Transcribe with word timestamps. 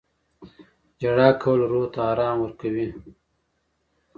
•ژړا 1.01 1.29
کول 1.41 1.59
روح 1.71 1.85
ته 1.93 1.99
ارام 2.11 2.37
ورکوي. 2.41 2.87